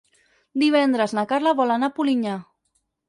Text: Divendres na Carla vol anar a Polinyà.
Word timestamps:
Divendres 0.61 1.13
na 1.17 1.25
Carla 1.33 1.53
vol 1.61 1.75
anar 1.77 1.91
a 1.93 1.95
Polinyà. 1.99 2.39